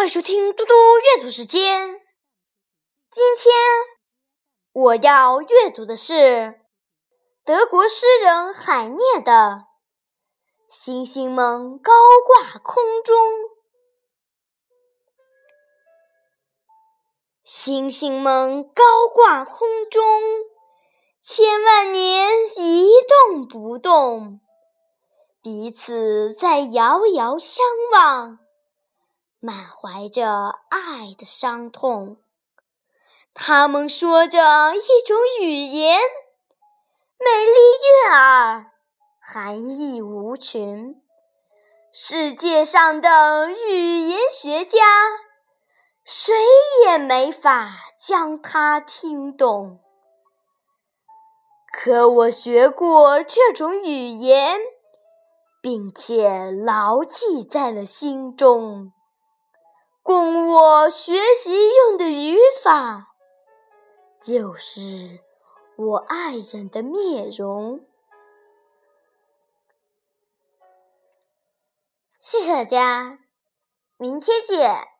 [0.00, 2.00] 欢迎收听嘟嘟阅读时间。
[3.10, 3.52] 今天
[4.72, 6.58] 我要阅读的是
[7.44, 9.32] 德国诗人海涅的
[10.70, 11.92] 《星星们高
[12.26, 13.14] 挂空中》。
[17.44, 20.02] 星星们高挂空中，
[21.20, 22.90] 千万年一
[23.28, 24.40] 动不动，
[25.42, 28.38] 彼此在遥遥相望。
[29.42, 32.18] 满怀着爱的伤痛，
[33.32, 35.98] 他们说着一种语言，
[37.18, 37.52] 美丽
[38.04, 38.66] 悦耳，
[39.18, 41.00] 含义无穷。
[41.90, 44.78] 世界上的语言学家，
[46.04, 46.34] 谁
[46.84, 49.80] 也没法将它听懂。
[51.72, 54.60] 可我学过这种语言，
[55.62, 58.92] 并且牢记在了心中。
[60.02, 63.14] 供我学习用的语法，
[64.20, 65.20] 就是
[65.76, 67.84] 我爱人的面容。
[72.18, 73.18] 谢谢大家，
[73.96, 74.99] 明天见。